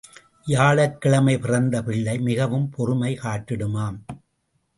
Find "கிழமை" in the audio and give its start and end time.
1.01-1.37